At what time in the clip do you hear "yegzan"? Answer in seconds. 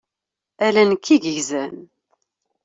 1.23-1.75